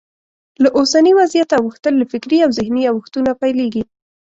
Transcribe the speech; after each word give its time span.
له 0.63 0.69
اوسني 0.77 1.11
وضعیته 1.19 1.55
اوښتل 1.59 1.93
له 1.97 2.05
فکري 2.11 2.37
او 2.45 2.49
ذهني 2.57 2.83
اوښتون 2.87 3.25
پیلېږي. 3.41 3.83